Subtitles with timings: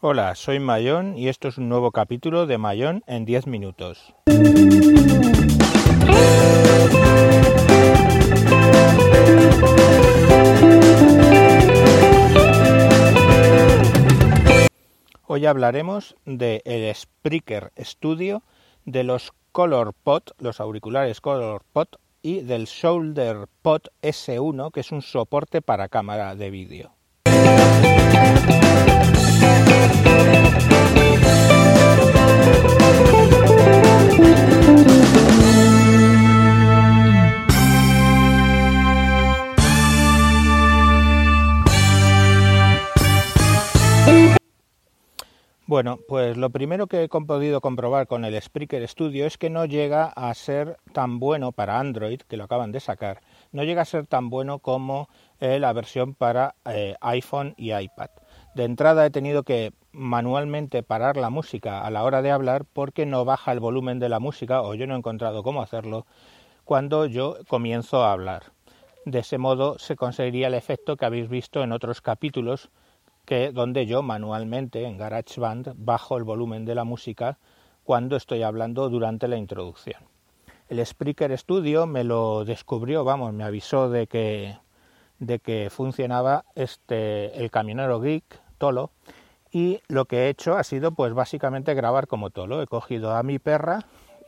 [0.00, 4.14] Hola, soy Mayón y esto es un nuevo capítulo de Mayón en 10 minutos.
[15.26, 18.44] Hoy hablaremos de el Spreaker Studio,
[18.84, 21.88] de los ColorPod, los auriculares ColorPod
[22.22, 26.92] y del ShoulderPod S1, que es un soporte para cámara de vídeo.
[45.68, 49.66] Bueno, pues lo primero que he podido comprobar con el Spreaker Studio es que no
[49.66, 53.20] llega a ser tan bueno para Android, que lo acaban de sacar,
[53.52, 58.08] no llega a ser tan bueno como eh, la versión para eh, iPhone y iPad.
[58.54, 63.04] De entrada he tenido que manualmente parar la música a la hora de hablar porque
[63.04, 66.06] no baja el volumen de la música o yo no he encontrado cómo hacerlo
[66.64, 68.52] cuando yo comienzo a hablar.
[69.04, 72.70] De ese modo se conseguiría el efecto que habéis visto en otros capítulos
[73.28, 77.36] que donde yo manualmente en GarageBand bajo el volumen de la música
[77.84, 80.00] cuando estoy hablando durante la introducción.
[80.70, 84.56] El Spreaker Studio me lo descubrió, vamos, me avisó de que
[85.18, 88.24] de que funcionaba este el camionero geek
[88.56, 88.92] Tolo
[89.52, 92.62] y lo que he hecho ha sido pues básicamente grabar como Tolo.
[92.62, 93.80] He cogido a mi perra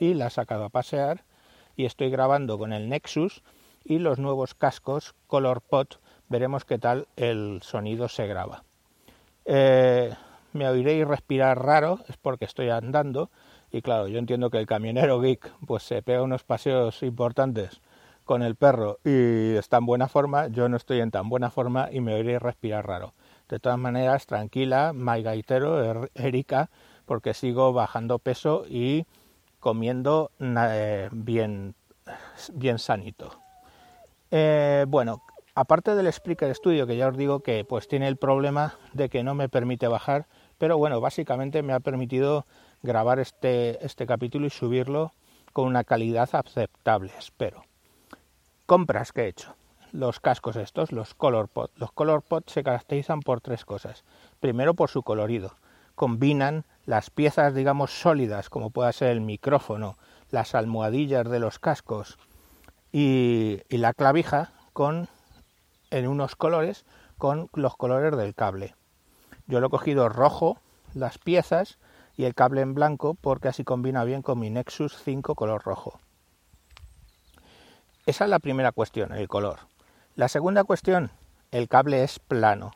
[0.00, 1.22] y la he sacado a pasear
[1.76, 3.44] y estoy grabando con el Nexus
[3.84, 5.86] y los nuevos cascos ColorPod.
[6.28, 8.64] Veremos qué tal el sonido se graba.
[9.50, 10.14] Eh,
[10.52, 13.30] me oiréis respirar raro, es porque estoy andando.
[13.72, 17.80] Y claro, yo entiendo que el camionero geek pues se pega unos paseos importantes
[18.24, 21.88] con el perro y está en buena forma, yo no estoy en tan buena forma
[21.90, 23.14] y me oiréis respirar raro.
[23.48, 26.68] De todas maneras, tranquila, my gaitero, er, Erika,
[27.06, 29.06] porque sigo bajando peso y
[29.60, 31.74] comiendo eh, bien,
[32.52, 33.40] bien sanito.
[34.30, 35.22] Eh, bueno,
[35.60, 39.24] Aparte del Spreaker Studio, que ya os digo que pues tiene el problema de que
[39.24, 42.46] no me permite bajar, pero bueno, básicamente me ha permitido
[42.84, 45.14] grabar este, este capítulo y subirlo
[45.52, 47.64] con una calidad aceptable, espero.
[48.66, 49.56] Compras que he hecho.
[49.90, 51.70] Los cascos estos, los ColorPod.
[51.74, 54.04] Los ColorPod se caracterizan por tres cosas.
[54.38, 55.56] Primero, por su colorido.
[55.96, 59.98] Combinan las piezas, digamos, sólidas, como pueda ser el micrófono,
[60.30, 62.16] las almohadillas de los cascos
[62.92, 65.08] y, y la clavija, con
[65.90, 66.84] en unos colores
[67.16, 68.74] con los colores del cable.
[69.46, 70.58] Yo lo he cogido rojo,
[70.94, 71.78] las piezas
[72.16, 76.00] y el cable en blanco porque así combina bien con mi Nexus 5 color rojo.
[78.06, 79.60] Esa es la primera cuestión, el color.
[80.16, 81.10] La segunda cuestión,
[81.50, 82.72] el cable es plano.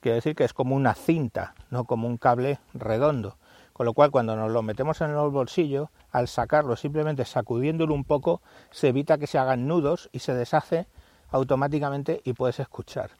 [0.00, 3.38] Quiere decir que es como una cinta, no como un cable redondo.
[3.72, 8.04] Con lo cual, cuando nos lo metemos en el bolsillo, al sacarlo simplemente sacudiéndolo un
[8.04, 10.86] poco, se evita que se hagan nudos y se deshace
[11.34, 13.10] automáticamente y puedes escuchar.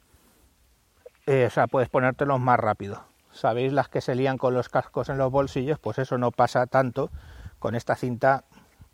[1.26, 3.02] Eh, o sea, puedes ponértelos más rápido.
[3.32, 5.80] ¿Sabéis las que se lían con los cascos en los bolsillos?
[5.80, 7.10] Pues eso no pasa tanto
[7.58, 8.44] con esta cinta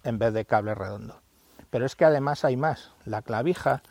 [0.05, 1.21] en vez de cable redondo.
[1.69, 2.93] Pero es que además hay más.
[3.05, 3.83] La clavija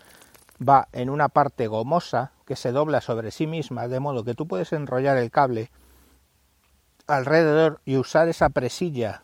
[0.68, 4.48] va en una parte gomosa que se dobla sobre sí misma, de modo que tú
[4.48, 5.70] puedes enrollar el cable
[7.06, 9.22] alrededor y usar esa presilla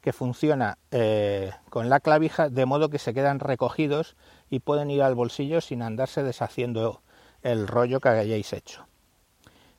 [0.00, 4.16] que funciona eh, con la clavija, de modo que se quedan recogidos
[4.54, 7.02] y pueden ir al bolsillo sin andarse deshaciendo
[7.42, 8.86] el rollo que hayáis hecho.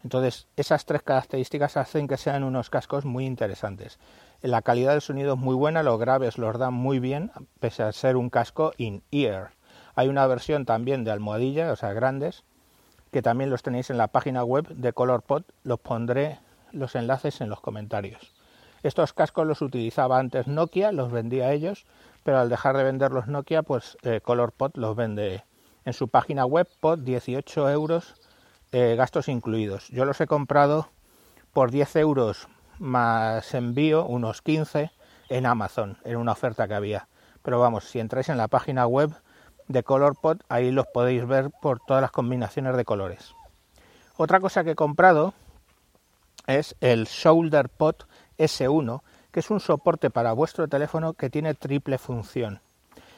[0.03, 3.99] Entonces, esas tres características hacen que sean unos cascos muy interesantes.
[4.41, 7.31] La calidad del sonido es muy buena, los graves los dan muy bien,
[7.61, 9.51] pese a ser un casco in-ear.
[9.95, 12.43] Hay una versión también de almohadilla, o sea, grandes,
[13.11, 15.43] que también los tenéis en la página web de ColorPod.
[15.63, 16.39] Los pondré
[16.73, 18.33] los enlaces en los comentarios.
[18.85, 21.87] Estos cascos los utilizaba antes Nokia, los vendía a ellos,
[22.23, 25.43] pero al dejar de vender los Nokia, pues eh, ColorPod los vende
[25.85, 28.13] en su página web por 18 euros,
[28.71, 29.87] eh, gastos incluidos.
[29.87, 30.89] Yo los he comprado
[31.51, 32.47] por 10 euros
[32.77, 34.91] más envío, unos 15,
[35.29, 37.07] en Amazon, en una oferta que había.
[37.41, 39.09] Pero vamos, si entráis en la página web
[39.67, 43.33] de ColorPod, ahí los podéis ver por todas las combinaciones de colores.
[44.15, 45.33] Otra cosa que he comprado
[46.45, 47.95] es el ShoulderPod
[48.37, 49.01] S1,
[49.31, 52.61] que es un soporte para vuestro teléfono que tiene triple función.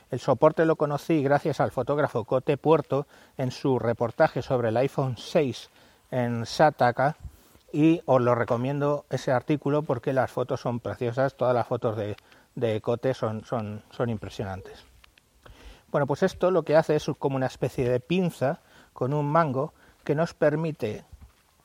[0.10, 5.18] El soporte lo conocí gracias al fotógrafo Cote Puerto en su reportaje sobre el iPhone
[5.18, 5.70] 6
[6.12, 7.18] en Sataka
[7.74, 12.82] y os lo recomiendo ese artículo porque las fotos son preciosas, todas las fotos de,
[12.82, 14.86] Cote son, son, son impresionantes.
[15.92, 18.60] Bueno, pues esto lo que hace es como una especie de pinza
[18.94, 19.74] con un mango
[20.04, 21.04] que nos permite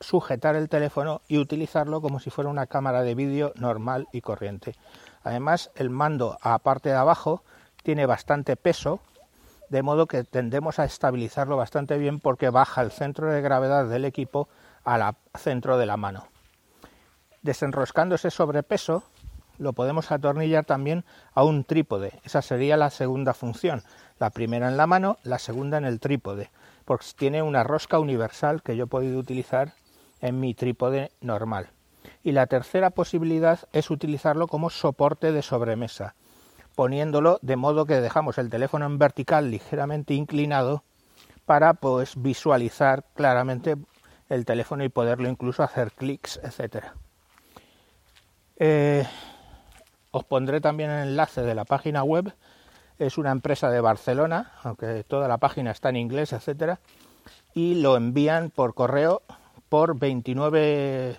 [0.02, 4.74] sujetar el teléfono y utilizarlo como si fuera una cámara de vídeo normal y corriente.
[5.22, 7.42] Además, el mando a parte de abajo
[7.82, 9.00] tiene bastante peso,
[9.68, 14.04] de modo que tendemos a estabilizarlo bastante bien porque baja el centro de gravedad del
[14.04, 14.48] equipo
[14.84, 16.26] al centro de la mano.
[17.42, 19.04] Desenroscando ese sobrepeso,
[19.58, 22.20] lo podemos atornillar también a un trípode.
[22.24, 23.82] Esa sería la segunda función.
[24.18, 26.50] La primera en la mano, la segunda en el trípode,
[26.84, 29.74] porque tiene una rosca universal que yo he podido utilizar
[30.22, 31.68] en mi trípode normal.
[32.24, 36.14] Y la tercera posibilidad es utilizarlo como soporte de sobremesa,
[36.74, 40.84] poniéndolo de modo que dejamos el teléfono en vertical ligeramente inclinado
[41.44, 43.76] para pues visualizar claramente
[44.28, 46.94] el teléfono y poderlo incluso hacer clics, etcétera.
[48.56, 49.04] Eh,
[50.12, 52.32] os pondré también el enlace de la página web.
[52.98, 56.78] Es una empresa de Barcelona, aunque toda la página está en inglés, etcétera,
[57.54, 59.22] y lo envían por correo
[59.72, 61.16] por 29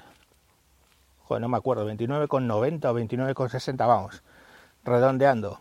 [1.24, 4.22] joder, no me acuerdo, 29,90 o 29,60, vamos,
[4.84, 5.58] redondeando.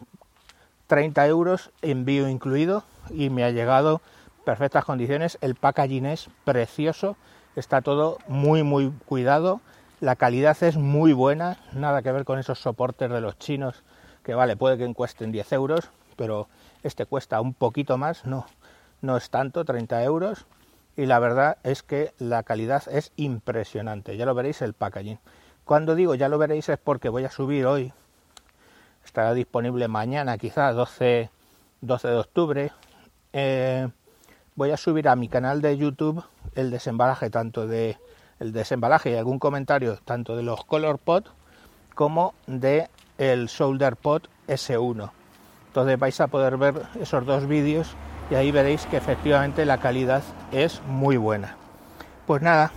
[0.89, 4.03] 30 euros, envío incluido, y me ha llegado
[4.45, 5.39] perfectas condiciones.
[5.41, 7.17] El packaging es precioso,
[7.57, 9.63] está todo muy, muy cuidado
[10.03, 13.85] la calidad es muy buena, nada que ver con esos soportes de los chinos
[14.25, 16.49] que vale, puede que cuesten 10 euros, pero
[16.83, 18.45] este cuesta un poquito más, no,
[19.01, 20.45] no es tanto, 30 euros.
[20.97, 25.19] Y la verdad es que la calidad es impresionante, ya lo veréis el packaging.
[25.65, 27.93] Cuando digo ya lo veréis es porque voy a subir hoy,
[29.05, 31.31] estará disponible mañana quizá 12,
[31.81, 32.73] 12 de octubre,
[33.33, 33.89] eh,
[34.55, 36.23] voy a subir a mi canal de YouTube
[36.55, 37.97] el desembalaje tanto de
[38.39, 41.31] el desembalaje y algún comentario tanto de los Color Pot
[41.95, 45.11] como de el Shoulder Pot S1.
[45.69, 47.95] Entonces vais a poder ver esos dos vídeos
[48.33, 51.55] y ahí veréis que efectivamente la calidad es muy buena.
[52.27, 52.73] Pues nada,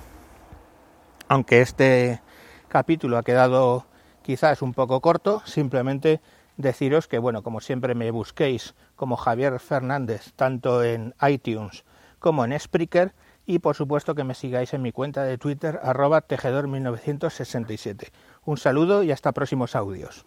[1.29, 2.21] aunque este
[2.67, 3.85] capítulo ha quedado
[4.21, 6.19] quizás un poco corto, simplemente
[6.57, 11.85] deciros que bueno, como siempre me busquéis como Javier Fernández tanto en iTunes
[12.19, 13.13] como en Spreaker
[13.45, 18.09] y por supuesto que me sigáis en mi cuenta de Twitter arroba tejedor1967.
[18.43, 20.25] Un saludo y hasta próximos audios.